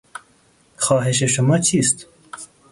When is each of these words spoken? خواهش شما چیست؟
خواهش 0.77 1.23
شما 1.23 1.57
چیست؟ 1.59 2.07